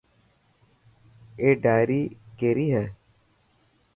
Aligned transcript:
اي 1.39 1.47
ڊائري 1.63 2.01
ڪيري 2.39 2.67
هي. 2.75 2.85